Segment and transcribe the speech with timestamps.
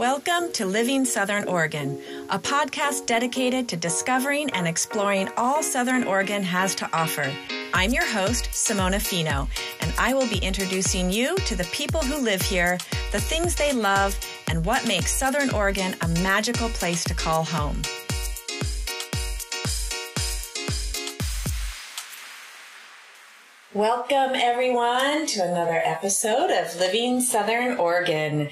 [0.00, 6.42] Welcome to Living Southern Oregon, a podcast dedicated to discovering and exploring all Southern Oregon
[6.42, 7.30] has to offer.
[7.74, 9.46] I'm your host, Simona Fino,
[9.82, 12.78] and I will be introducing you to the people who live here,
[13.12, 14.18] the things they love,
[14.48, 17.82] and what makes Southern Oregon a magical place to call home.
[23.74, 28.48] Welcome, everyone, to another episode of Living Southern Oregon.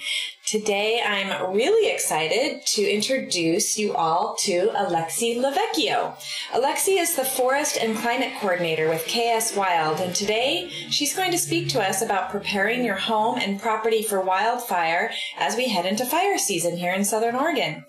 [0.51, 6.15] Today, I'm really excited to introduce you all to Alexi Lovechio.
[6.52, 11.38] Alexi is the Forest and Climate Coordinator with KS Wild, and today she's going to
[11.38, 16.07] speak to us about preparing your home and property for wildfire as we head into
[16.07, 17.85] fire season here in Southern Oregon.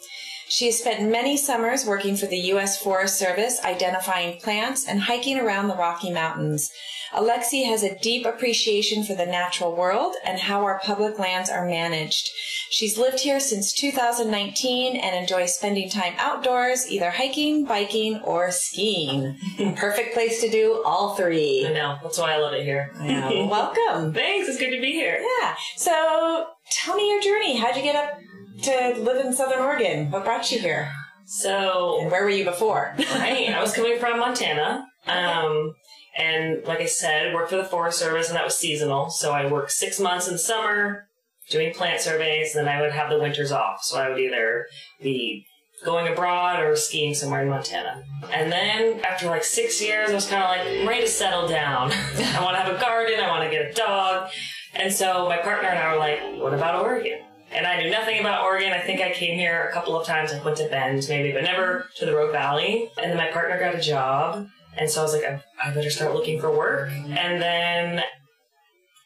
[0.49, 2.81] She has spent many summers working for the U.S.
[2.81, 6.71] Forest Service, identifying plants and hiking around the Rocky Mountains.
[7.13, 11.67] Alexi has a deep appreciation for the natural world and how our public lands are
[11.67, 12.29] managed.
[12.71, 19.37] She's lived here since 2019 and enjoys spending time outdoors, either hiking, biking, or skiing.
[19.75, 21.65] Perfect place to do all three.
[21.67, 21.97] I know.
[22.01, 22.91] That's why I love it here.
[22.99, 24.13] Welcome.
[24.13, 24.47] Thanks.
[24.47, 25.23] It's good to be here.
[25.41, 25.55] Yeah.
[25.77, 27.57] So tell me your journey.
[27.57, 28.19] How'd you get up
[28.63, 30.11] to live in Southern Oregon?
[30.11, 30.91] What brought you here?
[31.25, 32.93] So, And where were you before?
[32.97, 34.85] right, I was coming from Montana.
[35.07, 35.75] Um,
[36.17, 39.09] and like I said, worked for the Forest Service, and that was seasonal.
[39.09, 41.05] So I worked six months in the summer
[41.49, 43.83] doing plant surveys, and then I would have the winters off.
[43.83, 44.65] So I would either
[45.01, 45.45] be
[45.85, 48.03] going abroad or skiing somewhere in Montana.
[48.33, 51.47] And then after like six years, I was kind of like I'm ready to settle
[51.47, 51.91] down.
[52.17, 53.19] I want to have a garden.
[53.19, 54.29] I want to get a dog.
[54.73, 57.19] And so my partner and I were like, what about Oregon?
[57.51, 58.73] And I knew nothing about Oregon.
[58.73, 60.31] I think I came here a couple of times.
[60.31, 62.91] I went to Bend maybe, but never to the Rogue Valley.
[63.01, 64.47] And then my partner got a job.
[64.77, 66.91] And so I was like, I, I better start looking for work.
[66.91, 68.03] And then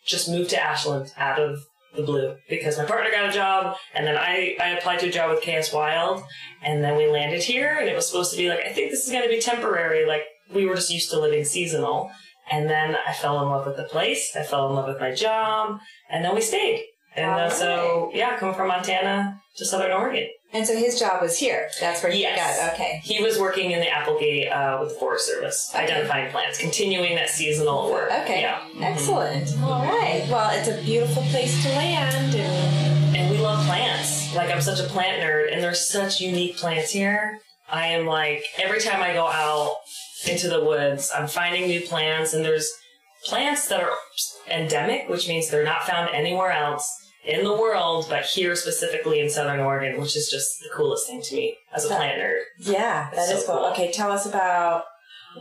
[0.06, 1.60] just moved to Ashland out of
[1.96, 5.12] the blue because my partner got a job and then I, I applied to a
[5.12, 6.24] job with KS Wild
[6.64, 9.06] and then we landed here and it was supposed to be like, I think this
[9.06, 10.06] is going to be temporary.
[10.06, 12.12] Like we were just used to living seasonal.
[12.52, 14.36] And then I fell in love with the place.
[14.36, 16.84] I fell in love with my job and then we stayed.
[17.16, 20.28] And uh, so, yeah, coming from Montana to Southern Oregon.
[20.52, 21.70] And so his job was here.
[21.80, 22.60] That's where he Yes.
[22.60, 22.74] got.
[22.74, 23.02] Okay.
[23.04, 25.84] He was working in the Applegate uh, with the Forest Service, Okay.
[25.84, 28.12] identifying plants, continuing that seasonal work.
[28.24, 28.42] Okay.
[28.42, 28.62] Yeah.
[28.82, 29.48] Excellent.
[29.64, 30.26] All right.
[30.30, 34.34] Well, it's a beautiful place to land, and And we love plants.
[34.36, 37.40] Like, I'm such a plant nerd, and there's such unique plants here.
[37.70, 39.76] I am like, every time I go out
[40.28, 42.72] into the woods, I'm finding new plants, and there's
[43.26, 43.92] plants that are
[44.50, 46.92] endemic, which means they're not found anywhere else
[47.26, 51.22] in the world, but here specifically in Southern Oregon, which is just the coolest thing
[51.22, 52.42] to me as a plant nerd.
[52.60, 53.56] yeah, that is So cool.
[53.58, 53.66] cool.
[53.72, 54.84] Okay, tell us about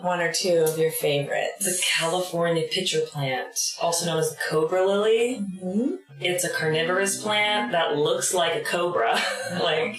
[0.01, 1.65] one or two of your favorites.
[1.65, 5.45] The California pitcher plant, also known as the cobra lily.
[5.63, 5.99] Mhm.
[6.21, 9.21] It's a carnivorous plant that looks like a cobra.
[9.61, 9.97] like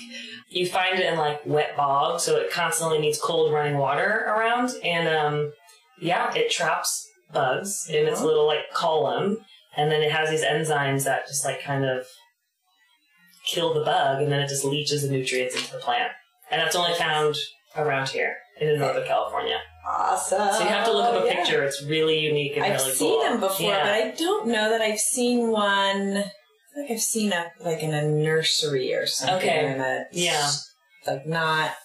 [0.50, 4.72] you find it in like wet bog, so it constantly needs cold running water around.
[4.84, 5.52] And um,
[6.02, 8.28] yeah, it traps bugs in its Uh-huh.
[8.28, 9.40] little like column,
[9.78, 12.06] and then it has these enzymes that just like kind of
[13.46, 16.12] kill the bug, and then it just leaches the nutrients into the plant.
[16.52, 17.36] And that's only found
[17.76, 19.60] around here in Northern California.
[19.88, 20.54] Awesome.
[20.54, 21.36] So you have to look up a Yeah.
[21.36, 21.64] picture.
[21.64, 23.24] It's really unique and I've really seen cool.
[23.24, 23.84] them before, Yeah.
[23.84, 26.18] but I don't know that I've seen one.
[26.20, 29.36] I like I've seen a like in a nursery or something.
[29.38, 29.66] Okay.
[29.66, 30.50] or in a- Yeah.
[31.06, 31.76] Like not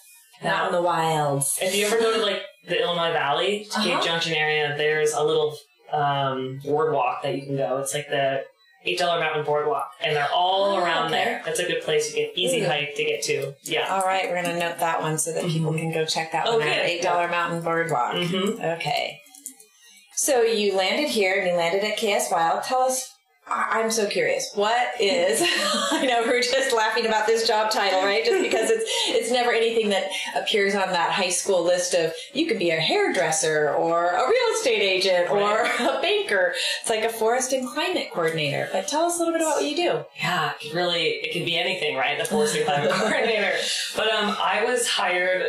[0.42, 1.58] not in the wilds.
[1.60, 4.04] If you ever go to like the Illinois Valley, to Cave Uh-huh.
[4.04, 5.56] Junction area, there's a little
[5.92, 7.78] um, boardwalk that you can go.
[7.78, 8.44] It's like the
[8.84, 11.24] eight dollar mountain boardwalk, and they're all Oh, around okay.
[11.24, 11.42] there.
[11.44, 12.08] That's a good place.
[12.10, 12.66] to get easy Ooh.
[12.66, 13.54] hike to get to.
[13.64, 13.88] Yeah.
[13.94, 16.58] All right, we're gonna note that one so that people can go check that Oh,
[16.58, 16.76] one out.
[16.76, 18.14] Eight dollar Mountain Boardwalk.
[18.16, 19.20] hmm Okay.
[20.14, 22.64] So you landed here and you landed at KS Wild.
[22.64, 23.08] Tell us.
[23.50, 24.50] I'm so curious.
[24.54, 25.42] What is?
[25.92, 28.24] I know we're just laughing about this job title, right?
[28.24, 32.46] Just because it's it's never anything that appears on that high school list of you
[32.46, 36.54] could be a hairdresser or a real estate agent or a banker.
[36.80, 38.68] It's like a forest and climate coordinator.
[38.72, 40.04] But tell us a little bit about what you do.
[40.16, 42.18] Yeah, really, it could be anything, right?
[42.18, 43.52] The forest and climate coordinator.
[43.96, 45.44] But um, I was hired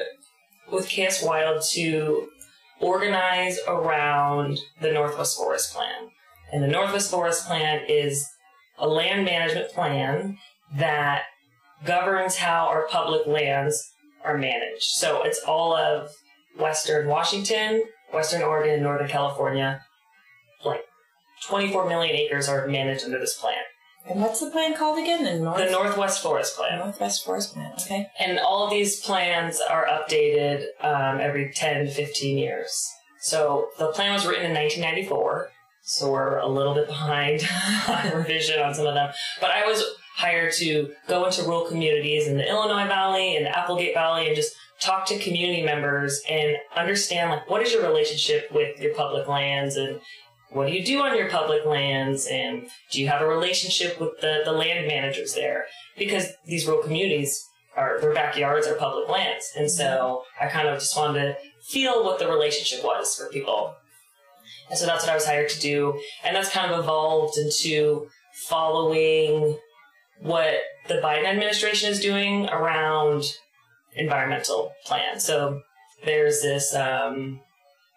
[0.71, 2.29] with KS Wild to
[2.79, 6.11] organize around the Northwest Forest Plan.
[6.51, 8.27] And the Northwest Forest Plan is
[8.77, 10.37] a land management plan
[10.75, 11.23] that
[11.85, 13.91] governs how our public lands
[14.23, 14.83] are managed.
[14.83, 16.09] So it's all of
[16.57, 19.81] Western Washington, Western Oregon, and Northern California.
[20.65, 20.83] Like
[21.47, 23.55] 24 million acres are managed under this plan.
[24.07, 25.23] And what's the plan called again?
[25.23, 26.79] The North The Northwest Forest Plan.
[26.79, 27.73] Northwest Forest Plan.
[27.79, 28.07] Okay.
[28.19, 32.89] And all of these plans are updated um, every 10 to 15 years.
[33.21, 35.49] So the plan was written in 1994.
[35.89, 37.41] So we're a little bit behind
[37.87, 39.11] on revision on some of them.
[39.41, 39.83] But I was
[40.15, 44.35] hired to go into rural communities in the Illinois Valley and the Applegate Valley and
[44.35, 49.27] just talk to community members and understand like what is your relationship with your public
[49.27, 49.99] lands and
[50.51, 52.27] what do you do on your public lands?
[52.27, 55.65] And do you have a relationship with the, the land managers there?
[55.97, 57.43] Because these rural communities
[57.75, 59.51] are their backyards are public lands.
[59.57, 60.45] And so mm-hmm.
[60.45, 61.35] i kind of just wanted to
[61.67, 63.75] feel what the relationship was for people
[64.69, 68.07] and so that's what i was hired to do and that's kind of evolved into
[68.47, 69.57] following
[70.21, 70.55] what
[70.87, 73.23] the biden administration is doing around
[73.95, 75.61] environmental plans so
[76.05, 77.39] there's this um,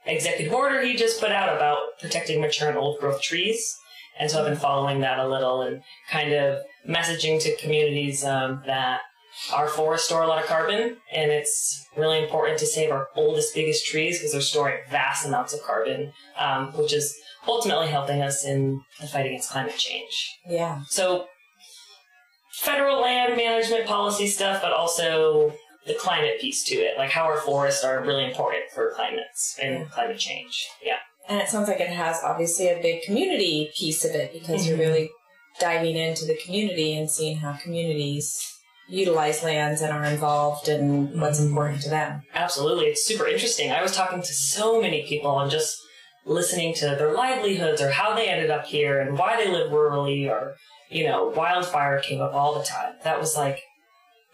[0.06, 3.76] executive order he just put out about protecting mature and old growth trees.
[4.18, 8.62] And so I've been following that a little and kind of messaging to communities um,
[8.66, 9.00] that
[9.52, 13.54] our forests store a lot of carbon, and it's really important to save our oldest,
[13.54, 18.44] biggest trees because they're storing vast amounts of carbon, um, which is ultimately helping us
[18.44, 20.38] in the fight against climate change.
[20.46, 20.82] Yeah.
[20.88, 21.26] So,
[22.52, 25.52] federal land management policy stuff, but also
[25.86, 29.90] the climate piece to it, like how our forests are really important for climates and
[29.90, 30.64] climate change.
[30.84, 30.98] Yeah.
[31.28, 34.76] And it sounds like it has obviously a big community piece of it because you're
[34.76, 34.80] Mhm.
[34.80, 35.10] really
[35.58, 38.40] diving into the community and seeing how communities
[38.88, 41.46] utilize lands and are involved in what's Mhm.
[41.48, 42.22] important to them.
[42.34, 42.86] Absolutely.
[42.86, 43.70] It's super interesting.
[43.72, 45.76] I was talking to so many people and just
[46.26, 50.28] listening to their livelihoods or how they ended up here and why they live rurally
[50.30, 50.56] or,
[50.90, 52.94] you know, wildfire came up all the time.
[53.02, 53.60] That was like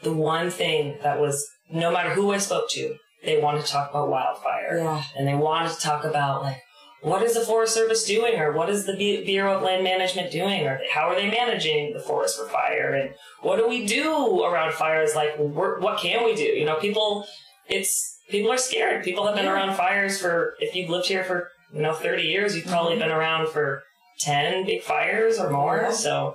[0.02, 3.90] the one thing that was, no matter who I spoke to, they wanted to talk
[3.90, 4.78] about wildfire.
[4.78, 5.02] Yeah.
[5.16, 6.60] And they wanted to talk about like,
[7.00, 10.66] what is the Forest Service doing, or what is the Bureau of Land Management doing,
[10.66, 14.72] or how are they managing the forest for fire, and what do we do around
[14.74, 15.14] fires?
[15.14, 16.42] Like, what can we do?
[16.42, 17.24] You know, people,
[17.68, 19.04] it's people are scared.
[19.04, 19.52] People have been Yeah.
[19.52, 20.54] around fires for.
[20.58, 23.00] If you've lived here for you know thirty years, you've probably Mhm.
[23.00, 23.82] been around for
[24.20, 25.76] ten big fires or more.
[25.82, 25.90] Yeah.
[25.92, 26.34] So,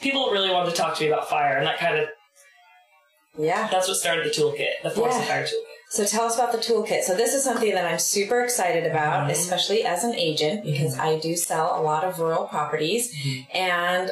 [0.00, 2.08] people really wanted to talk to me about fire, and that kind of
[3.38, 3.68] Yeah.
[3.70, 5.32] that's what started the toolkit, the forest and Yeah.
[5.34, 5.69] fire toolkit.
[5.90, 7.02] So tell us about the toolkit.
[7.02, 9.32] So this is something that I'm super excited about, Mhm.
[9.32, 13.12] especially as an agent, because I do sell a lot of rural properties
[13.52, 14.10] and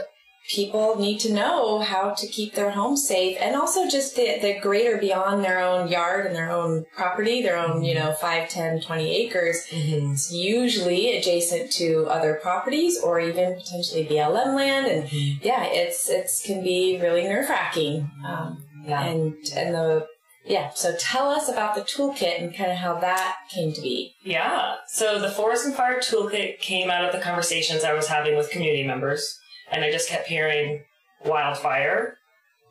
[0.50, 4.58] people need to know how to keep their home safe and also just the, the
[4.60, 8.80] greater beyond their own yard and their own property, their own, you know, 5, 10,
[8.80, 9.66] 20 acres.
[9.70, 10.12] Mm-hmm.
[10.14, 14.86] It's usually adjacent to other properties or even potentially BLM land.
[14.86, 18.10] And yeah, it's, it's can be really nerve wracking.
[18.26, 19.04] Um, Yeah.
[19.04, 20.06] and and the
[20.48, 23.98] yeah so tell us about the toolkit and kind of how that came to be
[24.28, 24.76] Yeah.
[24.86, 28.50] So the Forest and Fire Toolkit came out of the conversations I was having with
[28.50, 29.38] community members.
[29.70, 30.84] And I just kept hearing
[31.24, 32.18] wildfire.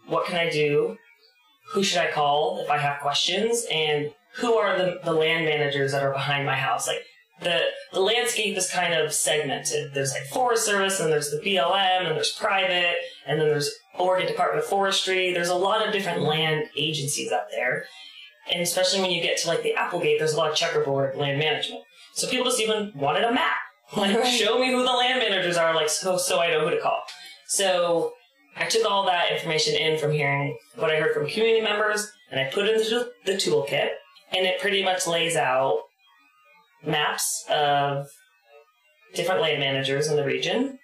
[0.07, 0.97] What can I do?
[1.74, 3.65] Who should I call if I have questions?
[3.71, 6.88] And who are the, the land managers that are behind my house?
[6.88, 7.01] Like
[7.41, 9.94] the the landscape is kind of segmented.
[9.94, 14.27] There's like Forest Service and there's the BLM and there's private and then there's Oregon
[14.27, 15.33] Department of Forestry.
[15.33, 17.85] There's a lot of different land agencies out there.
[18.51, 21.39] And especially when you get to like the Applegate, there's a lot of checkerboard land
[21.39, 21.81] management.
[22.13, 23.57] So people just even wanted a map.
[23.95, 24.27] Like, Right.
[24.27, 27.01] show me who the land managers are, like, so, so I know who to call.
[27.47, 28.11] So
[28.57, 32.38] I took all that information in from hearing what I heard from community members, and
[32.38, 33.91] I put it into the toolkit,
[34.35, 35.79] and it pretty much lays out
[36.85, 38.07] maps of
[39.15, 40.77] different land managers in the region,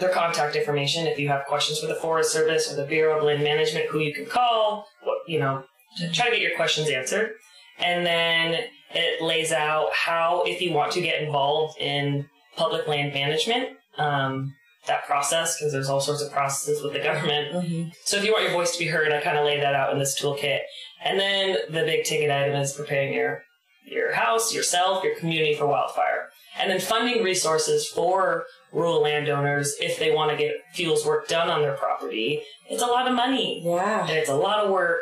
[0.00, 3.24] their contact information if you have questions for the Forest Service or the Bureau of
[3.24, 5.64] Land Management, who you can call, what, you know,
[5.98, 7.32] to try to get your questions answered.
[7.78, 13.14] And then it lays out how, if you want to get involved in public land
[13.14, 14.54] management, um,
[14.86, 17.52] that process, because there's all sorts of processes with the government.
[17.52, 17.88] mm-hmm.
[18.04, 19.92] So if you want your voice to be heard, I kind of laid that out
[19.92, 20.60] in this toolkit.
[21.04, 23.42] And then the big ticket item is preparing your
[23.84, 26.29] your house, yourself, your community for wildfire.
[26.60, 31.48] And then funding resources for rural landowners if they want to get fuels work done
[31.48, 32.42] on their property.
[32.68, 35.00] It's a lot of money yeah and it's a lot of work.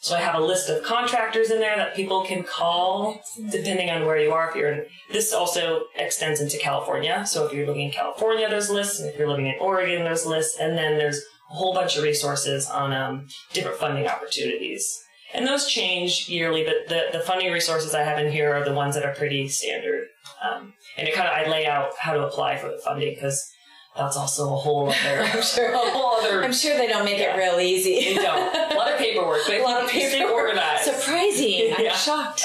[0.00, 4.04] So I have a list of contractors in there that people can call depending on
[4.04, 4.50] where you are.
[4.50, 7.24] If you're in, this also extends into California.
[7.24, 10.26] So if you're living in California, there's lists, and if you're living in Oregon, there's
[10.26, 15.04] lists, and then there's a whole bunch of resources on um, different funding opportunities.
[15.34, 18.74] And those change yearly, but the, the funding resources I have in here are the
[18.74, 20.08] ones that are pretty standard.
[20.42, 23.50] Um, and it kind of I lay out how to apply for the funding because
[23.96, 25.70] that's also a whole other, I'm sure.
[25.74, 27.34] a whole other i'm sure they don't make Yeah.
[27.34, 28.72] it real easy they don't.
[28.72, 30.84] A lot of paperwork, but a lot of paperwork organized.
[30.84, 32.42] surprising i'm shocked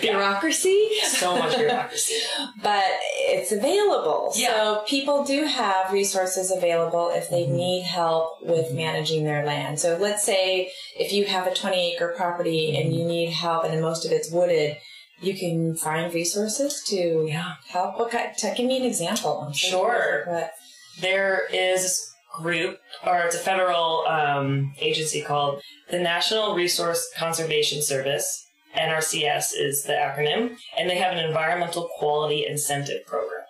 [0.00, 2.14] bureaucracy So much bureaucracy.
[2.62, 2.84] but
[3.30, 4.32] it's available.
[4.34, 4.48] Yeah.
[4.48, 7.50] So people do have resources available if they Mhm.
[7.50, 9.78] need help with managing their land.
[9.80, 13.80] So let's say if you have a 20 acre property and you need help and
[13.80, 14.78] most of it's wooded,
[15.20, 17.54] you can find resources to Yeah.
[17.68, 17.98] help.
[17.98, 18.30] What kind?
[18.56, 19.44] Give me an example.
[19.46, 20.24] I'm Sure.
[20.26, 20.52] But
[21.00, 25.60] There is group, or it's a federal um, agency called
[25.90, 28.44] the National Resource Conservation Service.
[28.76, 33.44] NRCS is the acronym, and they have an environmental quality incentive program.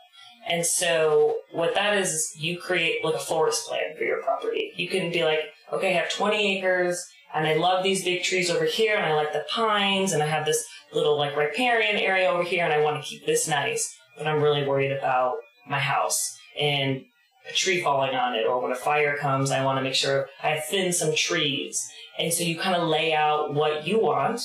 [0.49, 4.73] And so what that is, is you create like a forest plan for your property.
[4.77, 5.41] You can be like,
[5.73, 7.05] okay, I have 20 acres
[7.35, 10.27] and I love these big trees over here and I like the pines and I
[10.27, 13.95] have this little like riparian area over here and I want to keep this nice,
[14.17, 15.37] but I'm really worried about
[15.69, 17.05] my house and
[17.49, 20.29] a tree falling on it or when a fire comes, I want to make sure
[20.43, 21.87] I thin some trees.
[22.19, 24.41] And so you kind of lay out what you want.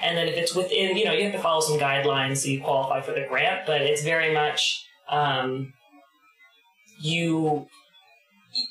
[0.00, 2.60] And then if it's within, you know, you have to follow some guidelines so you
[2.60, 5.72] qualify for the grant, but it's very much, um,
[7.00, 7.66] you,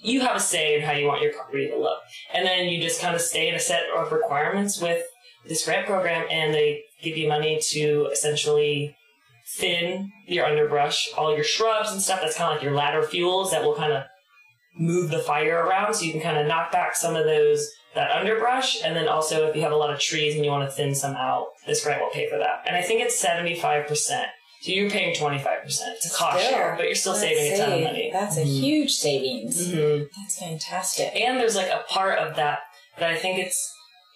[0.05, 1.99] you have a say in how you want your property to look.
[2.33, 5.03] And then you just kind of stay in a set of requirements with
[5.47, 8.95] this grant program and they give you money to essentially
[9.57, 12.19] thin your underbrush, all your shrubs and stuff.
[12.21, 14.03] That's kind of like your ladder fuels that will kind of
[14.77, 15.93] move the fire around.
[15.93, 18.83] So you can kind of knock back some of those, that underbrush.
[18.83, 20.93] And then also if you have a lot of trees and you want to thin
[20.93, 22.63] some out, this grant will pay for that.
[22.67, 24.25] And I think it's 75%.
[24.61, 25.65] So you're paying 25%.
[25.65, 28.09] It's a cost Still, share, but you're still that's saving a ton of money.
[28.11, 28.59] That's a Mhm.
[28.61, 29.67] huge savings.
[29.67, 30.07] Mhm.
[30.17, 31.11] That's fantastic.
[31.15, 32.59] And there's like a part of that
[32.97, 33.71] that I think it's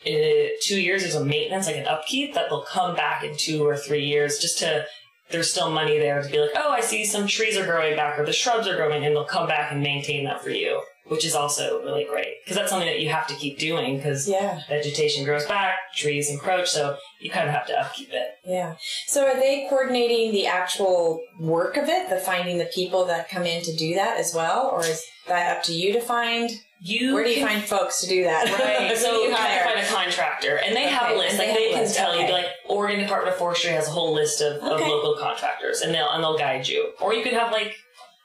[0.08, 3.68] uh, two years as a maintenance, like an upkeep, that they'll come back in two
[3.68, 4.86] or three years just to.
[5.30, 8.18] There's still money there to be like, oh, I see some trees are growing back
[8.18, 11.24] or the shrubs are growing, and they'll come back and maintain that for you, which
[11.24, 14.62] is also really great because that's something that you have to keep doing because Yeah,
[14.68, 18.29] vegetation grows back, trees encroach, so you kind of have to upkeep it.
[18.50, 18.76] Yeah.
[19.06, 23.44] So are they coordinating the actual work of it, the finding the people that come
[23.46, 26.50] in to do that as well, or is that up to you to find?
[26.82, 28.46] You Where do you find folks to do that?
[28.46, 28.90] Right.
[28.98, 31.38] So you have to find a contractor, and they have a list.
[31.38, 34.14] Like they they, can list, tell you, like Oregon Department of Forestry has a whole
[34.14, 36.92] list of, of local contractors, and they'll and they'll guide you.
[37.00, 37.76] Or you could have like,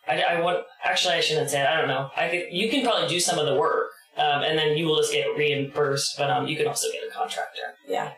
[0.09, 1.69] I, I want actually I shouldn't say it.
[1.69, 2.11] I don't know.
[2.17, 4.97] I could you can probably do some of the work, um, and then you will
[4.97, 6.17] just get reimbursed.
[6.17, 7.61] But um, you can also get a contractor.
[7.87, 8.13] Yeah.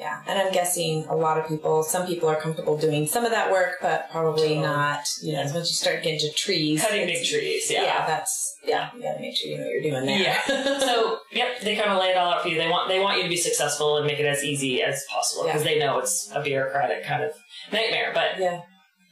[0.00, 0.22] Yeah.
[0.26, 3.52] And I'm guessing a lot of people, some people are comfortable doing some of that
[3.52, 6.80] work, but probably not, you know, once you start getting to trees.
[6.82, 7.82] Cutting big trees, Yeah.
[7.82, 8.06] yeah.
[8.06, 10.18] that's, yeah, you gotta make sure you know what you're doing there.
[10.48, 10.78] Yeah.
[10.78, 12.56] so yep, they kind of lay it all out for you.
[12.56, 15.44] They want they want you to be successful and make it as easy as possible
[15.44, 17.32] because they know it's a bureaucratic kind of
[17.72, 18.10] nightmare.
[18.14, 18.60] But yeah.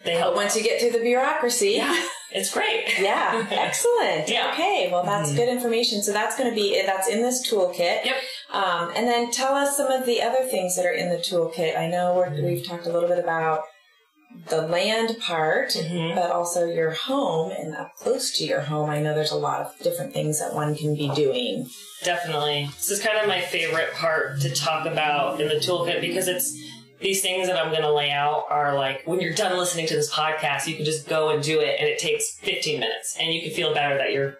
[0.04, 0.36] they But help.
[0.36, 2.84] once you get through the bureaucracy, yeah, it's great.
[2.98, 4.28] Yeah, excellent.
[4.28, 4.50] Yeah.
[4.52, 5.36] Okay, well, that's Mhm.
[5.36, 6.02] good information.
[6.02, 8.04] So that's going to be that's in this toolkit.
[8.04, 8.16] Yep.
[8.52, 11.76] Um, and then tell us some of the other things that are in the toolkit.
[11.78, 13.62] I know we're, we've talked a little bit about
[14.48, 16.14] the land part, Mhm.
[16.14, 18.88] but also your home and up close to your home.
[18.90, 21.68] I know there's a lot of different things that one can be doing.
[22.04, 22.68] Definitely.
[22.76, 26.54] This is kind of my favorite part to talk about in the toolkit because it's
[27.00, 29.94] these things that I'm going to lay out are like when you're done listening to
[29.94, 33.32] this podcast, you can just go and do it and it takes 15 minutes and
[33.32, 34.36] you can feel better that you're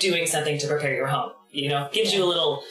[0.00, 1.32] doing something to prepare your home.
[1.50, 2.62] You know, gives you a little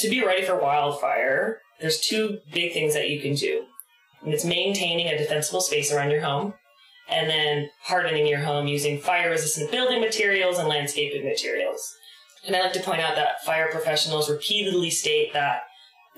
[0.00, 3.66] To be ready for wildfire, there's two big things that you can do.
[4.24, 6.54] And it's maintaining a defensible space around your home
[7.08, 11.94] and then hardening your home using fire resistant building materials and landscaping materials.
[12.46, 15.62] And I like to point out that fire professionals repeatedly state that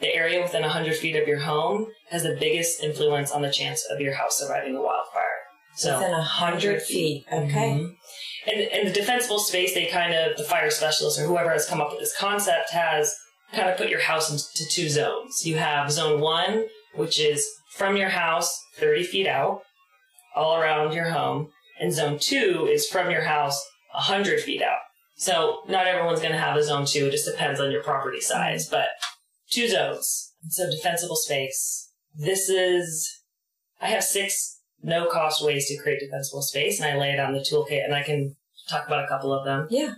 [0.01, 3.85] the area within 100 feet of your home has the biggest influence on the chance
[3.91, 5.34] of your house surviving a wildfire.
[5.77, 7.25] So Within a hundred feet.
[7.33, 7.49] Okay.
[7.51, 7.97] Mhm.
[8.47, 11.81] And, and the defensible space, they kind of, the fire specialist or whoever has come
[11.81, 13.15] up with this concept has
[13.53, 15.45] kind of put your house into two zones.
[15.47, 19.63] You have zone one, which is from your house 30 feet out,
[20.37, 21.51] all around your home.
[21.81, 23.61] And zone two is from your house
[23.93, 24.79] 100 feet out.
[25.17, 27.07] So not everyone's going to have a zone two.
[27.07, 28.89] It just depends on your property size, but
[29.51, 30.33] two zones.
[30.51, 31.91] So defensible space.
[32.15, 33.11] This is,
[33.81, 37.33] I have six no cost ways to create defensible space and I lay it on
[37.33, 38.37] the toolkit and I can
[38.69, 39.67] talk about a couple of them.
[39.71, 39.95] Yeah.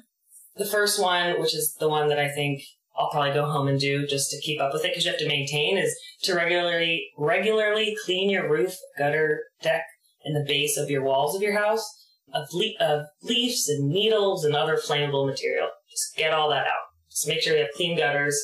[0.56, 2.62] The first one, which is the one that I think
[2.98, 5.20] I'll probably go home and do just to keep up with it because you have
[5.20, 9.82] to maintain is to regularly, regularly clean your roof, gutter, deck,
[10.24, 11.84] and the base of your walls of your house
[12.32, 15.68] of, le- of leaves and needles and other flammable material.
[15.90, 16.86] Just get all that out.
[17.10, 18.38] Just make sure you have clean gutters,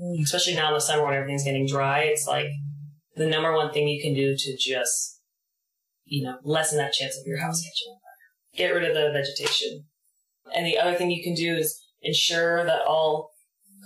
[0.00, 0.22] Mm.
[0.22, 2.02] especially now in the summer when everything's getting dry.
[2.02, 2.46] It's like
[3.16, 5.17] the number one thing you can do to just,
[6.08, 8.56] you know, lessen that chance of your house catching on fire.
[8.56, 9.84] Get rid of the vegetation.
[10.54, 13.30] And the other thing you can do is ensure that all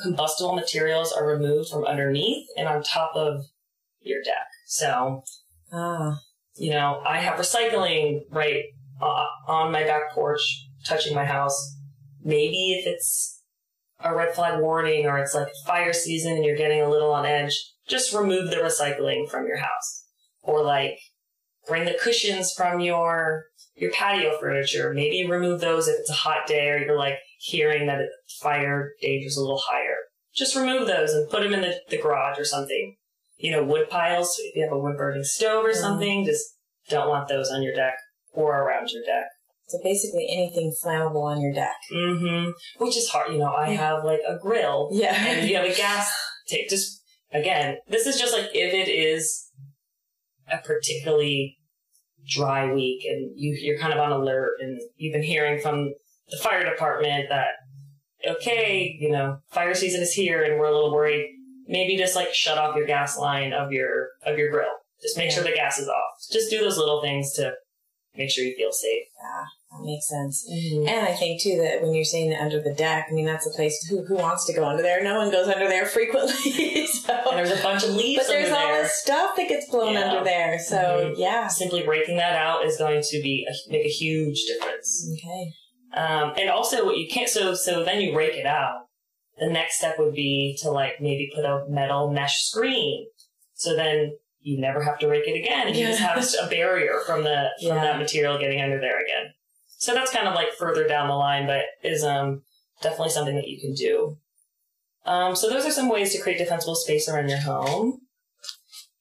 [0.03, 3.45] combustible materials are removed from underneath and on top of
[4.01, 4.47] your deck.
[4.67, 5.23] So,
[5.73, 6.19] Ah.
[6.57, 8.65] you know, I have recycling right
[9.01, 10.41] uh, on my back porch,
[10.87, 11.77] touching my house.
[12.23, 13.43] Maybe if it's
[14.01, 17.27] a red flag warning or it's like fire season and you're getting a little on
[17.27, 17.55] edge,
[17.89, 20.07] just remove the recycling from your house.
[20.43, 20.99] Or like
[21.67, 24.93] bring the cushions from your your patio furniture.
[24.93, 28.01] Maybe remove those if it's a hot day or you're like hearing that
[28.41, 29.97] fire danger's a little higher.
[30.35, 32.97] Just remove those and put them in the, the garage or something.
[33.39, 34.39] You know, wood piles.
[34.39, 36.45] If you have a wood burning stove or something, just
[36.89, 37.95] don't want those on your deck
[38.33, 39.27] or around your deck.
[39.67, 41.77] So basically anything flammable on your deck.
[41.93, 42.51] Mm-hmm.
[42.83, 43.33] Which is hard.
[43.33, 44.91] You know, I have like a grill.
[44.93, 45.15] Yeah.
[45.15, 46.15] And you have a gas
[46.47, 46.69] tank.
[46.69, 47.03] Just,
[47.33, 49.49] again, this is just like if it is
[50.53, 51.59] a particularly
[52.29, 55.93] dry week and you, you're kind of on alert and you've been hearing from
[56.31, 57.49] the fire department that,
[58.27, 61.27] okay, you know, fire season is here and we're a little worried.
[61.67, 64.71] Maybe just like shut off your gas line of your, of your grill.
[65.01, 65.35] Just make Yeah.
[65.37, 66.15] sure the gas is off.
[66.31, 67.55] Just do those little things to
[68.17, 69.05] make sure you feel safe.
[69.21, 70.45] Yeah, that makes sense.
[70.49, 73.47] And I think too that when you're saying that under the deck, I mean that's
[73.47, 75.03] a place who who wants to go under there.
[75.03, 76.87] No one goes under there frequently.
[76.87, 77.15] so.
[77.31, 78.83] And there's a bunch of leaves but there's all there.
[78.83, 80.11] this stuff that gets blown Yeah.
[80.11, 80.59] under there.
[80.59, 81.15] So Mhm.
[81.17, 81.49] yeah.
[81.49, 85.09] Simply breaking that out is going to be a, make a huge difference.
[85.19, 85.53] Okay.
[85.95, 88.87] Um, and also, what you can't so so then you rake it out.
[89.39, 93.07] The next step would be to like maybe put a metal mesh screen.
[93.55, 97.23] So then you never have to rake it again, you just have a barrier from
[97.25, 97.85] the from Yeah.
[97.85, 99.33] that material getting under there again.
[99.83, 102.43] So that's kind of like further down the line, but is um
[102.83, 104.17] definitely something that you can do.
[105.05, 107.99] Um, so those are some ways to create defensible space around your home.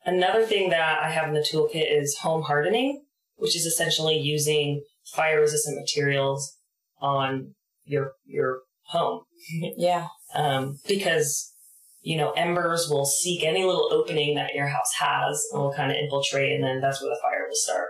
[0.03, 3.03] Another thing that I have in the toolkit is home hardening,
[3.35, 4.83] which is essentially using
[5.13, 6.57] fire resistant materials
[6.99, 7.53] on
[7.85, 9.21] your your home
[9.77, 10.07] Yeah.
[10.33, 11.53] um, because
[12.01, 15.91] you know embers will seek any little opening that your house has and will kind
[15.91, 17.89] of infiltrate and then that's where the fire will start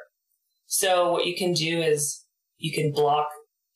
[0.65, 2.20] so what you can do is
[2.61, 3.27] you can block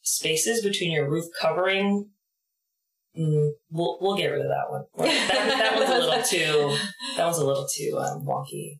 [0.01, 2.09] spaces between your roof covering
[3.17, 6.77] mm, we'll, we'll get rid of that one that, that one's a little too
[7.17, 8.79] that one's a little too um, wonky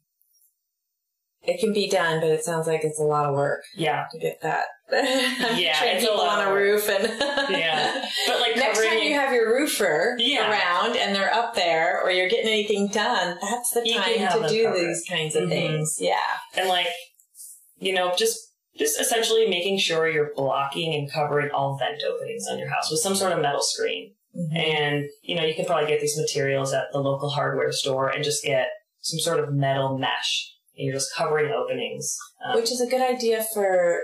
[1.48, 4.20] It can be done, but it sounds like it's a lot of work yeah to
[4.20, 4.66] get that.
[4.92, 7.04] Yeah, train it's a people lot on a roof and
[7.50, 8.06] Yeah.
[8.28, 10.50] but like Next time you have your roofer Yeah.
[10.52, 14.48] around and they're up there or you're getting anything done, that's the You time to
[14.48, 14.78] do covered.
[14.80, 15.50] these kinds of Mhm.
[15.50, 15.98] things.
[16.00, 16.20] Yeah.
[16.56, 16.88] and like
[17.78, 18.40] you know just
[18.78, 23.00] just essentially making sure you're blocking and covering all vent openings on your house with
[23.00, 24.58] some sort of metal screen Mm-hmm.
[24.58, 28.22] and you know you can probably get these materials at the local hardware store and
[28.22, 28.68] just get
[29.00, 33.02] some sort of metal mesh and you're just covering openings um, Which is a good
[33.02, 34.02] idea for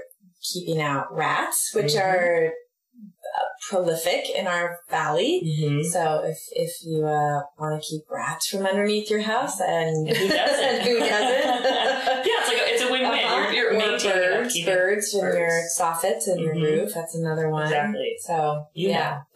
[0.53, 2.01] keeping out rats, which Mhm.
[2.01, 5.41] are uh, prolific in our valley.
[5.45, 5.83] mhm.
[5.85, 10.17] So if if you uh, want to keep rats from underneath your house, and And
[10.17, 12.25] who doesn't who doesn't?
[12.25, 12.40] yeah
[14.03, 16.61] you're, you're Or maintaining and birds, birds in your soffits and your Mhm.
[16.63, 16.93] roof.
[16.93, 17.63] That's another one.
[17.63, 19.21] exactly So You yeah,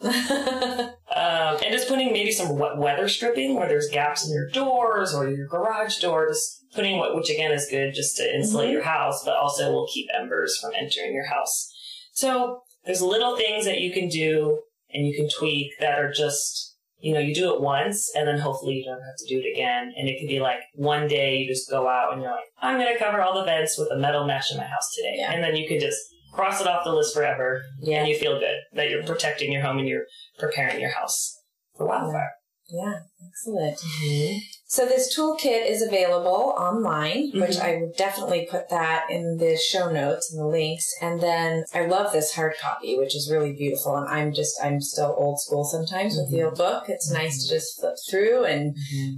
[1.16, 5.14] Um, and just putting maybe some wet weather stripping where there's gaps in your doors
[5.14, 8.72] or your garage door, just putting what, which again is good just to insulate Mhm.
[8.72, 11.72] your house, but also will keep embers from entering your house.
[12.12, 14.60] So there's little things that you can do
[14.92, 16.75] and you can tweak that are just,
[17.06, 19.52] you know, you do it once and then hopefully you don't have to do it
[19.54, 19.92] again.
[19.96, 22.80] And it could be like one day you just go out and you're like, I'm
[22.80, 25.14] going to cover all the vents with a metal mesh in my house today.
[25.18, 25.30] Yeah.
[25.30, 26.00] And then you could just
[26.32, 29.62] cross it off the list forever yeah, and you feel good that you're protecting your
[29.62, 31.38] home and you're preparing your house
[31.76, 32.32] for wildfire.
[32.68, 33.78] yeah, excellent.
[33.78, 34.38] Mm-hmm.
[34.68, 37.62] So this toolkit is available online, which Mhm.
[37.62, 40.92] I would definitely put that in the show notes and the links.
[41.00, 43.94] And then I love this hard copy, which is really beautiful.
[43.94, 46.44] And I'm just, I'm still old school sometimes with the Mhm.
[46.46, 46.88] old book.
[46.88, 48.74] It's nice to just flip through and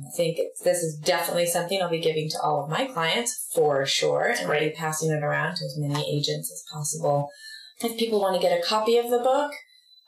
[0.07, 3.47] I think it's, this is definitely something I'll be giving to all of my clients
[3.55, 4.27] for sure.
[4.27, 7.31] And I'll be passing it around to as many agents as possible.
[7.81, 9.53] If people want to get a copy of the book,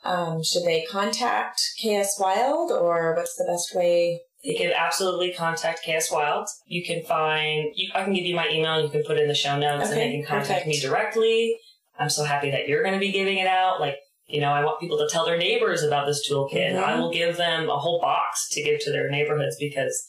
[0.03, 4.21] um, should they contact KS Wild or what's the best way?
[4.43, 6.47] You can absolutely contact KS Wild.
[6.65, 9.21] You can find, you, I can give you my email and you can put it
[9.21, 10.67] in the show notes and they can contact perfect.
[10.67, 11.57] me directly.
[11.99, 13.79] I'm so happy that you're going to be giving it out.
[13.79, 16.91] Like, you know, I want people to tell their neighbors about this toolkit and I
[16.91, 17.01] mm-hmm.
[17.01, 20.07] will give them a whole box to give to their neighborhoods because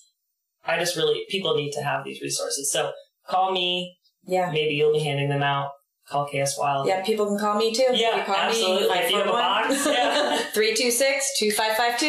[0.64, 2.72] I just really, people need to have these resources.
[2.72, 2.92] So
[3.28, 3.96] call me.
[4.24, 4.50] Yeah.
[4.50, 5.72] Maybe you'll be handing them out.
[6.08, 6.86] Call KS Wild.
[6.88, 7.86] Yeah, people can call me too.
[7.92, 8.88] Yeah, you call absolutely.
[8.88, 10.38] Me, If you have a box, yeah.
[10.52, 12.02] 326-2552.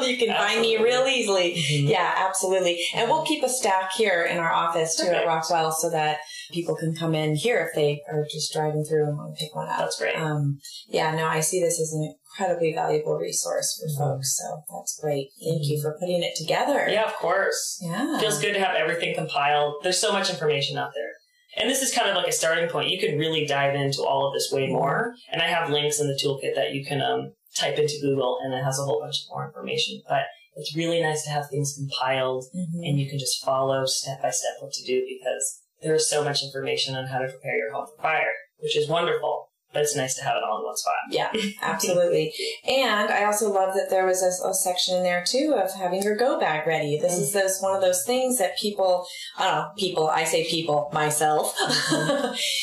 [0.08, 1.54] you can find me real easily.
[1.54, 1.88] Mhm.
[1.88, 2.78] Yeah, absolutely.
[2.94, 5.26] And we'll keep a stack here in our office too at Perfect.
[5.26, 6.18] Rockwell so that
[6.52, 9.54] people can come in here if they are just driving through and want to pick
[9.54, 9.78] one up.
[9.78, 10.16] That's great.
[10.16, 13.98] Um, yeah, no, I see this as an incredibly valuable resource for Mhm.
[13.98, 14.36] folks.
[14.38, 15.30] So that's great.
[15.42, 16.86] Thank you for putting it together.
[16.88, 17.78] Yeah, of course.
[17.82, 18.18] Yeah.
[18.20, 19.76] feels good to have everything compiled.
[19.82, 21.12] There's so much information out there.
[21.60, 22.90] And this is kind of like a starting point.
[22.90, 25.14] You can really dive into all of this way more.
[25.30, 28.54] And I have links in the toolkit that you can um, type into Google and
[28.54, 30.00] it has a whole bunch of more information.
[30.08, 30.22] But
[30.56, 32.88] it's really nice to have things compiled Mhm.
[32.88, 36.24] and you can just follow step by step what to do because there is so
[36.24, 39.49] much information on how to prepare your home for fire, which is wonderful.
[39.72, 40.94] But it's nice to have it all in one spot.
[41.10, 42.32] Yeah, absolutely.
[42.66, 46.02] and I also love that there was a, a section in there too of having
[46.02, 46.98] your go bag ready.
[46.98, 49.06] This is those one of those things that people,
[49.38, 51.54] I don't know, people, I say people, myself.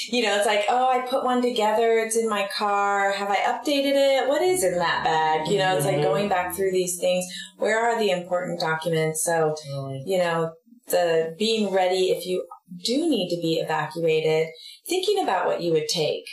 [0.10, 3.12] you know, it's like, oh, I put one together, it's in my car.
[3.12, 4.28] Have I updated it?
[4.28, 5.48] What is in that bag?
[5.48, 6.04] You know, it's like Mhm.
[6.04, 7.26] going back through these things.
[7.58, 9.24] Where are the important documents?
[9.24, 9.56] So,
[10.06, 10.52] you know,
[10.88, 12.46] the being ready if you
[12.84, 14.48] do need to be evacuated,
[14.88, 16.26] thinking about what you would take.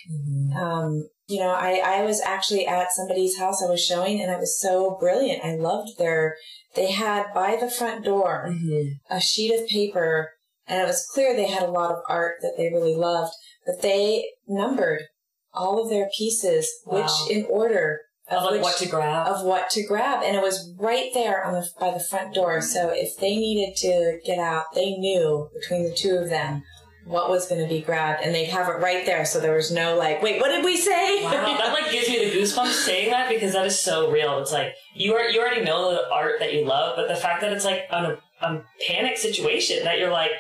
[0.57, 4.38] Um, you know, I, I was actually at somebody's house I was showing and it
[4.38, 5.44] was so brilliant.
[5.44, 6.37] I loved their,
[6.75, 8.94] they had by the front door Mhm.
[9.09, 10.33] a sheet of paper
[10.66, 13.33] and it was clear they had a lot of art that they really loved,
[13.66, 15.03] but they numbered
[15.53, 17.03] all of their pieces, Wow.
[17.03, 19.27] which in order Of which, what to grab.
[19.29, 20.23] of what to grab.
[20.25, 22.61] And it was right there on the, by the front door.
[22.63, 26.63] So if they needed to get out, they knew between the two of them
[27.07, 29.27] what was going to be grabbed and they'd have it right there.
[29.27, 31.23] So there was no like, wait, what did we say?
[31.25, 34.39] Wow, that like gives me the goosebumps saying that because that is so real.
[34.39, 37.43] It's like you are you already know the art that you love, but the fact
[37.43, 40.31] that it's like on a, a panic situation that you're like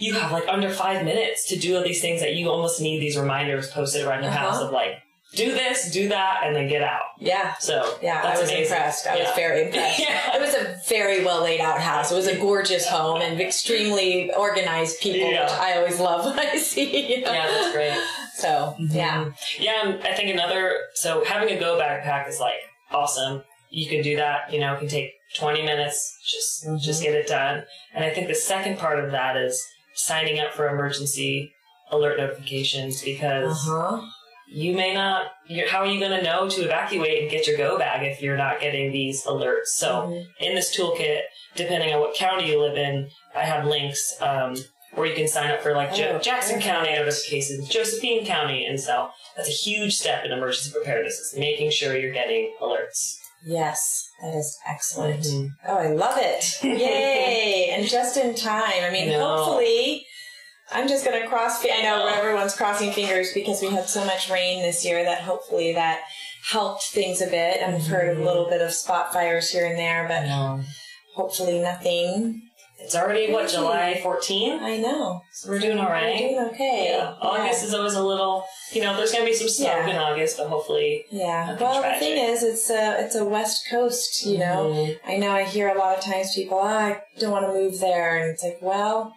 [0.00, 2.98] you have like under five minutes to do all these things that you almost need
[2.98, 4.50] these reminders posted around your Uh-huh.
[4.50, 4.94] house of like
[5.36, 7.02] do this, do that, and then get out.
[7.18, 7.54] yeah.
[7.58, 8.72] So Yeah, that's I was amazing.
[8.72, 9.06] impressed.
[9.06, 9.98] I was very impressed.
[10.04, 10.36] Yeah.
[10.36, 12.12] It was a very well laid out house.
[12.12, 15.42] It was a gorgeous home and extremely organized people, Yeah.
[15.44, 17.16] which I always love when I see.
[17.16, 17.32] You know?
[17.32, 17.98] Yeah, that's great.
[18.34, 22.54] So yeah, Yeah, and I think another so having a go backpack is like
[22.90, 23.42] awesome.
[23.70, 26.80] You can do that, you know, it can take 20 minutes, just Mhm.
[26.80, 27.64] just get it done.
[27.94, 31.52] And I think the second part of that is signing up for emergency
[31.90, 34.00] alert notifications because uh huh.
[34.46, 35.26] You may not
[35.70, 38.36] how are you going to know to evacuate and get your go bag if you're
[38.36, 39.66] not getting these alerts?
[39.76, 40.26] So, Mhm.
[40.40, 41.20] in this toolkit,
[41.54, 44.56] depending on what county you live in, I have links um,
[44.94, 46.70] where you can sign up for like Oh, Jo- Jackson perfect.
[46.70, 51.70] County notifications, Josephine County, and so that's a huge step in emergency preparedness is making
[51.70, 53.16] sure you're getting alerts.
[53.46, 55.20] Yes, that is excellent.
[55.24, 55.48] Mhm.
[55.68, 56.44] Oh, I love it.
[56.64, 57.68] Yay.
[57.72, 58.82] and just in time.
[58.84, 59.36] I mean, No.
[59.36, 60.06] hopefully,
[60.72, 64.30] I'm just going to cross, I know everyone's crossing fingers because we had so much
[64.30, 66.00] rain this year that hopefully that
[66.50, 67.62] helped things a bit.
[67.62, 70.24] I've heard a little bit of spot fires here and there, but
[71.14, 72.40] hopefully nothing.
[72.80, 74.58] It's already what July 14.
[74.62, 75.22] I know.
[75.32, 76.20] So we're doing all right.
[76.20, 76.88] We're doing okay.
[76.90, 79.88] Yeah, August is always a little, you know, there's going to be some snow Yeah.
[79.88, 81.04] in August, but hopefully.
[81.10, 81.56] Yeah.
[81.58, 82.00] Well, tragic.
[82.00, 84.26] the thing is, it's a it's a West Coast.
[84.26, 84.98] You know, Mhm.
[85.06, 87.78] I know I hear a lot of times people, oh, I don't want to move
[87.80, 89.14] there, and it's like, well,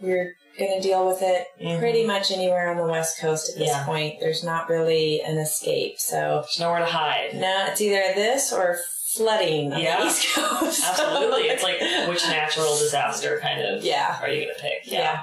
[0.00, 1.78] we're going to deal with it Mhm.
[1.78, 3.84] pretty much anywhere on the West Coast at this Yeah.
[3.84, 4.20] point.
[4.20, 5.98] There's not really an escape.
[5.98, 7.34] So There's nowhere to hide.
[7.34, 8.78] no, it's either this or
[9.14, 10.00] flooding on Yeah.
[10.00, 10.82] the East Coast.
[10.88, 11.48] Absolutely.
[11.48, 14.80] It's like which natural disaster kind of yeah, are you going to pick?
[14.84, 15.22] yeah.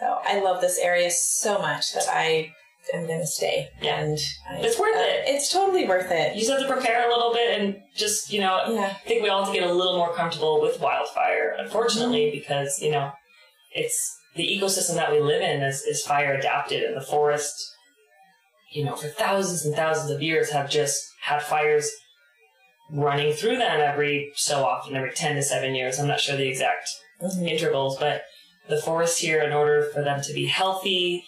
[0.00, 2.52] So I love this area so much that I
[2.92, 3.68] am going to stay.
[3.80, 3.98] Yeah.
[3.98, 5.24] And I, It's worth uh, it.
[5.26, 6.34] It's totally worth it.
[6.34, 8.86] You just have to prepare a little bit and just, you know, Yeah.
[8.86, 12.38] I think we all have to get a little more comfortable with wildfire, unfortunately, Mm-hmm.
[12.38, 13.10] because, you know,
[13.76, 17.54] it's the ecosystem that we live in is, is fire adapted and the forest,
[18.72, 21.90] you know, for thousands and thousands of years have just had fires
[22.90, 25.98] running through them every so often, every 10 to 7 years.
[25.98, 26.88] I'm not sure the exact
[27.22, 27.48] Mhm.
[27.48, 28.24] intervals, but
[28.68, 31.24] the forests here, in order for them to be healthy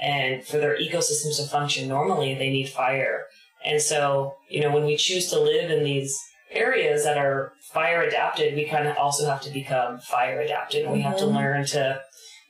[0.00, 3.26] and for their ecosystems to function normally, they need fire.
[3.64, 6.16] And so, you know, when we choose to live in these
[6.50, 10.92] areas that are fire adapted, we kind of also have to become fire adapted and
[10.92, 11.34] we have to Mhm.
[11.34, 12.00] learn to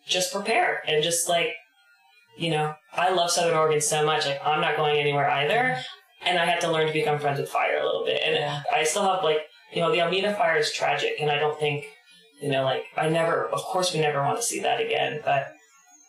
[0.07, 1.55] just prepare and just like,
[2.37, 4.25] you know, I love Southern Oregon so much.
[4.27, 5.83] Like, I'm not going anywhere either.
[6.23, 8.23] And I had to learn to become friends with fire a little bit.
[8.25, 8.63] And Yeah.
[8.73, 9.41] I still have like,
[9.73, 11.85] you know, the Almeda fire is tragic and I don't think
[12.41, 15.49] you know, like I never, of course, we never want to see that again, but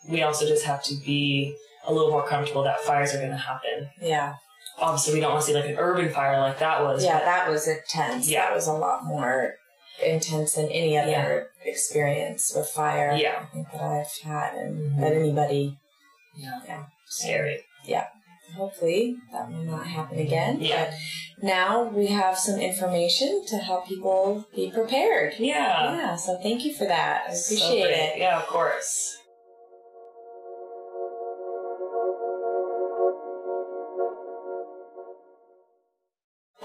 [0.08, 3.36] we also just have to be a little more comfortable that fires are going to
[3.36, 3.90] happen.
[4.00, 4.34] Yeah.
[4.80, 7.04] Obviously, we don't want to see like an urban fire like that was.
[7.04, 8.28] Yeah, but- that was intense.
[8.28, 8.46] Yeah.
[8.46, 9.54] That was a lot more
[10.02, 11.70] intense than any other Yeah.
[11.70, 13.12] experience with fire.
[13.16, 13.40] Yeah.
[13.42, 15.00] I think that I've had and Mhm.
[15.00, 15.76] that anybody.
[16.38, 16.84] yeah, Yeah.
[17.06, 17.64] scary.
[17.84, 18.06] Yeah.
[18.56, 20.58] Hopefully that will not happen again.
[20.60, 20.86] Yeah.
[20.86, 20.94] But
[21.46, 25.34] now we have some information to help people be prepared.
[25.38, 26.16] Yeah, Yeah.
[26.16, 27.22] So thank you for that.
[27.28, 27.92] I appreciate great.
[27.94, 28.18] it.
[28.18, 29.16] Yeah, of course.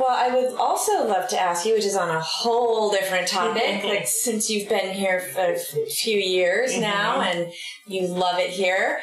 [0.06, 3.64] Well, I would also love to ask you, which is on a whole different topic,
[3.64, 3.88] mm-hmm.
[3.88, 5.58] like since you've been here for a
[5.90, 6.82] few years Mhm.
[6.82, 7.52] now and
[7.88, 9.02] you love it here,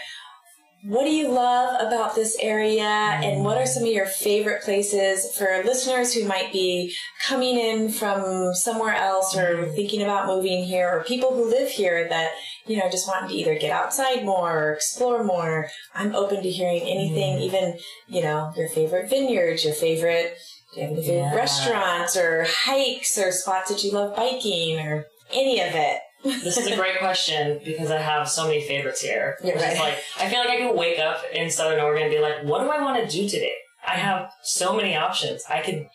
[0.85, 5.37] what do you love about this area and what are some of your favorite places
[5.37, 9.75] for listeners who might be coming in from somewhere else or mm-hmm.
[9.75, 12.31] thinking about moving here or people who live here that
[12.67, 15.69] you know just wanting to either get outside more or explore more?
[15.95, 17.43] I'm open to hearing anything mm-hmm.
[17.43, 20.37] even you know your favorite vineyards your favorite
[20.75, 21.35] do you have any favorite Yeah.
[21.35, 26.67] restaurants or hikes or spots that you love biking or any of it This is
[26.69, 29.37] a great question because I have so many favorites here.
[29.43, 29.77] Yeah, right.
[29.79, 32.63] like I feel like I can wake up in Southern Oregon and be like, what
[32.63, 33.55] do I want to do today?
[33.85, 35.43] I have so many options.
[35.51, 35.89] I could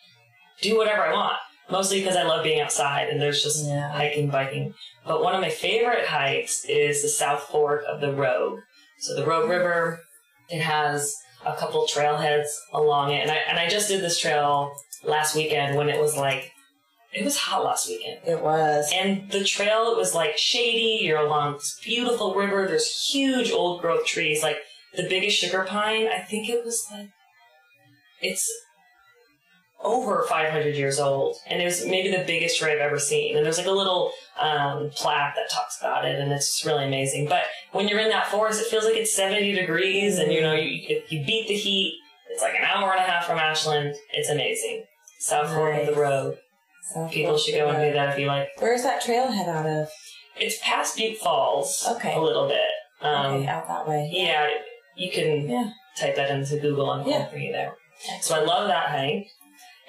[0.60, 1.38] do whatever I want.
[1.70, 3.90] Mostly because I love being outside and there's just Yeah.
[3.90, 4.74] hiking, biking.
[5.06, 8.58] But one of my favorite hikes is the South Fork of the Rogue.
[9.00, 10.00] So the Rogue River,
[10.50, 11.14] it has
[11.48, 13.22] a couple trailheads along it.
[13.22, 14.72] And I, and I just did this trail
[15.04, 16.52] last weekend when it was like,
[17.12, 18.20] it was hot last weekend.
[18.26, 21.04] it was And the trail it was like shady.
[21.04, 22.66] You're along this beautiful river.
[22.66, 24.42] There's huge old growth trees.
[24.42, 24.58] Like
[24.94, 27.08] the biggest sugar pine, I think it was like,
[28.20, 28.50] it's
[29.80, 31.36] over 500 years old.
[31.46, 33.36] And it was maybe the biggest tree I've ever seen.
[33.36, 36.18] And there's like a little um, plaque that talks about it.
[36.18, 37.28] And it's really amazing.
[37.28, 40.18] But when you're in that forest, it feels like it's 70 degrees.
[40.18, 41.94] And you know, you, if you beat the heat.
[42.30, 43.94] It's like an hour and a half from Ashland.
[44.12, 44.84] It's amazing.
[45.18, 46.34] South Fork of the Rogue.
[46.92, 49.66] South People Fork should go and do that if you like where's that trailhead out
[49.66, 49.88] of
[50.38, 51.84] it's past Butte Falls.
[51.96, 52.14] Okay.
[52.14, 52.60] A little bit.
[53.00, 54.48] Um, okay out that way Yeah,
[54.96, 55.70] you can Yeah.
[55.98, 57.28] type that into Google and Yeah.
[57.30, 57.74] bring you there.
[58.20, 59.26] So I love that hike.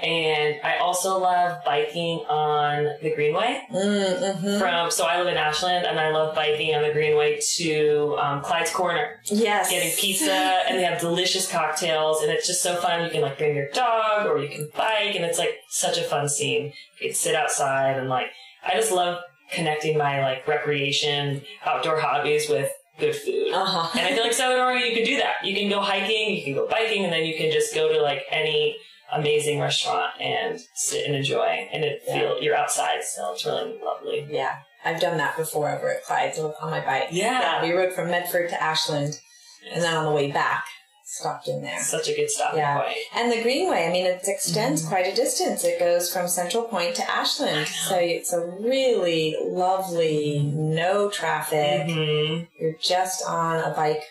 [0.01, 3.62] And I also love biking on the Greenway.
[3.69, 4.57] mm-hmm.
[4.57, 8.41] From so I live in Ashland, and I love biking on the Greenway to um,
[8.41, 10.31] Clyde's Corner, yes getting pizza,
[10.69, 13.03] and they have delicious cocktails, and it's just so fun.
[13.03, 16.03] You can like bring your dog, or you can bike, and it's like such a
[16.03, 16.71] fun scene.
[17.01, 18.27] You can sit outside and like
[18.65, 23.53] I just love connecting my like recreation, outdoor hobbies with good food.
[23.53, 25.43] uh-huh And I feel like Southern Oregon, you can do that.
[25.43, 28.01] You can go hiking, you can go biking, and then you can just go to
[28.01, 28.77] like any
[29.11, 31.69] amazing restaurant and sit and enjoy.
[31.73, 32.13] And it Yeah.
[32.19, 33.33] feel you're outside still.
[33.33, 34.27] It's really lovely.
[34.29, 37.07] Yeah, I've done that before over at Clyde's on my bike.
[37.11, 37.61] Yeah.
[37.63, 39.19] we rode from Medford to Ashland,
[39.73, 40.65] and then on the way back,
[41.05, 41.79] stopped in there.
[41.81, 42.81] Such a good stopping Yeah.
[42.83, 42.97] point.
[43.15, 44.91] And the Greenway, I mean, it extends Mm-hmm.
[44.91, 45.63] quite a distance.
[45.63, 51.87] It goes from Central Point to Ashland, so it's a really lovely, no traffic.
[51.89, 54.03] hmm You're just on a bike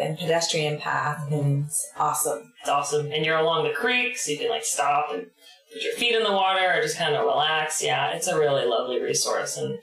[0.00, 1.64] and pedestrian path, and mm-hmm.
[1.66, 2.52] it's awesome.
[2.60, 3.12] It's awesome.
[3.12, 5.26] And you're along the creek, so you can like stop and
[5.72, 7.82] put your feet in the water or just kind of relax.
[7.82, 9.56] Yeah, it's a really lovely resource.
[9.56, 9.78] And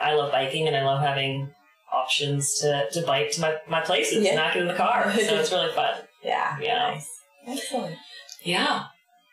[0.00, 1.50] I love biking and I love having
[1.92, 4.34] options to, to bike to my, my places, Yeah.
[4.34, 5.12] not get in the car.
[5.12, 5.96] So it's really fun.
[6.22, 6.90] Yeah, Yeah.
[6.90, 7.08] nice,
[7.46, 7.96] excellent.
[8.42, 8.84] Yeah.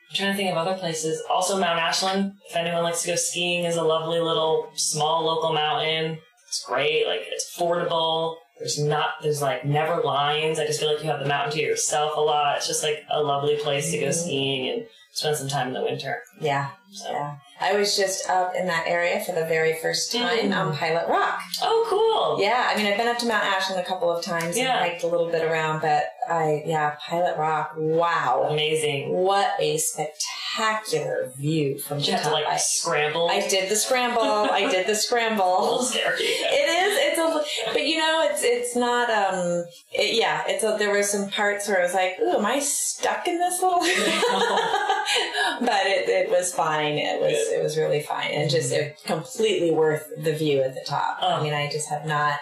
[0.10, 1.22] I'm trying to think of other places.
[1.30, 2.34] Also, Mount Ashland.
[2.50, 6.20] If anyone likes to go skiing, is a lovely little small local mountain.
[6.48, 7.08] It's great.
[7.08, 8.36] Like it's affordable.
[8.58, 9.10] There's not.
[9.22, 10.60] There's like never lines.
[10.60, 12.58] I just feel like you have the mountain to yourself a lot.
[12.58, 15.82] It's just like a lovely place to go skiing and spend some time in the
[15.84, 16.22] winter.
[16.42, 17.10] Yeah, So.
[17.12, 17.36] yeah.
[17.62, 20.56] I was just up in that area for the very first time Mm.
[20.58, 21.40] on Pilot Rock.
[21.62, 22.44] Oh, cool.
[22.44, 24.72] Yeah, I mean, I've been up to Mount Ashland a couple of times Yeah.
[24.78, 28.48] and hiked a little bit around, but I, yeah, Pilot Rock, wow.
[28.50, 29.14] Amazing.
[29.14, 32.34] What a spectacular view from Did the you have to top.
[32.34, 33.30] like I, scramble?
[33.30, 34.22] I did the scramble.
[34.22, 35.82] I did the a little scramble.
[35.84, 36.16] scary.
[36.24, 36.95] It is.
[37.74, 39.10] But you know, it's it's not.
[39.10, 40.64] Um, it, yeah, it's.
[40.64, 43.62] A, there were some parts where I was like, "Ooh, am I stuck in this
[43.62, 43.80] little?"
[45.62, 46.98] but it, it was fine.
[46.98, 50.86] It was it was really fine, and just it, completely worth the view at the
[50.86, 51.18] top.
[51.22, 51.36] Oh.
[51.36, 52.40] I mean, I just have not.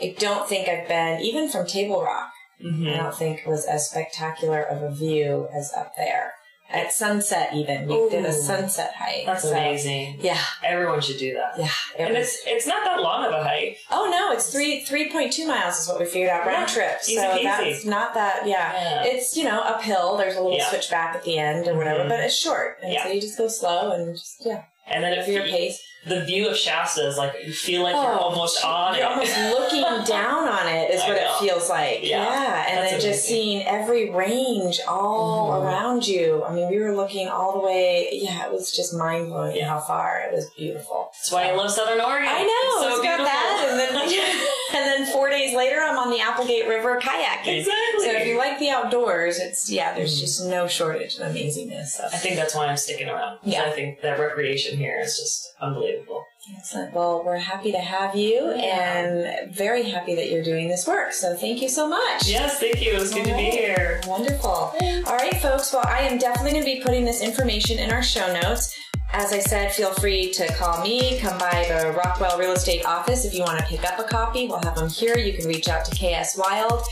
[0.00, 2.30] I don't think I've been even from Table Rock.
[2.60, 6.34] hmm I don't think was as spectacular of a view as up there
[6.70, 7.54] at sunset.
[7.54, 9.24] Even we did a sunset hike.
[9.26, 10.18] That's so- amazing.
[10.20, 11.54] Yeah, Everyone should do that.
[11.58, 11.68] yeah.
[11.98, 13.78] It And was, it's it's not that long of a hike.
[13.90, 16.74] Oh no, it's three three point two miles is what we figured out round Yeah,
[16.74, 16.98] trip.
[17.02, 17.42] easy so peasy.
[17.44, 18.46] that's not that.
[18.46, 18.72] Yeah.
[18.72, 19.04] Yeah.
[19.04, 20.16] it's you know uphill.
[20.16, 20.68] There's a little Yeah.
[20.68, 22.08] switch back at the end and whatever, Mhm.
[22.08, 23.04] but it's short, and Yeah.
[23.04, 25.82] so you just go slow and just yeah, And then if your you, pace.
[26.06, 28.98] The view of Shasta is like you feel like you're Oh, almost on it.
[28.98, 29.12] You're it.
[29.12, 31.34] almost looking down on it is I what know.
[31.36, 32.00] it feels like.
[32.02, 32.64] Yeah.
[32.68, 35.64] and That's then just seeing every range all Mhm.
[35.64, 36.44] around you.
[36.44, 38.08] I mean, we were looking all the way.
[38.12, 39.68] Yeah, it was just mind blowing Yeah.
[39.68, 41.10] how far it was beautiful.
[41.12, 42.28] That's why I love Southern Oregon.
[42.28, 42.46] I know.
[42.46, 43.24] It's so it's got beautiful.
[43.26, 43.96] that, and then
[44.76, 47.58] and then four days later, I'm on the Applegate River kayaking.
[47.60, 48.04] exactly.
[48.04, 52.00] So if you like the outdoors, it's yeah, there's just no shortage of amazingness.
[52.04, 53.38] I think that's why I'm sticking around.
[53.42, 53.64] Yeah.
[53.64, 55.95] I think that recreation here is just unbelievable.
[56.56, 56.94] Excellent.
[56.94, 61.12] Well, we're happy to have you, and very happy that you're doing this work.
[61.12, 62.28] So thank you so much.
[62.28, 62.92] Yes, thank you.
[62.92, 64.00] It was good to be here.
[64.06, 64.50] Wonderful.
[64.50, 65.72] All right, folks.
[65.72, 68.78] Well, I am definitely going to be putting this information in our show notes.
[69.16, 71.18] As I said, feel free to call me.
[71.20, 74.46] Come by the Rockwell Real Estate office if you want to pick up a copy.
[74.46, 75.16] We'll have them here.
[75.16, 76.82] You can reach out to KS Wild.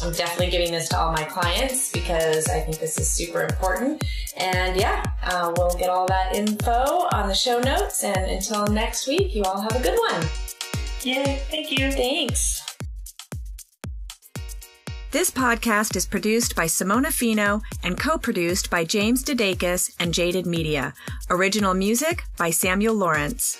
[0.00, 4.04] I'm definitely giving this to all my clients because I think this is super important.
[4.36, 8.04] And yeah, uh, we'll get all that info on the show notes.
[8.04, 10.22] And until next week, you all have a good one.
[11.02, 11.90] Yay, thank you.
[11.90, 12.61] Thanks.
[15.12, 20.94] This podcast is produced by Simona Fino and co-produced by James Dedakis and Jaded Media.
[21.28, 23.58] Original music by Samuel Lawrence.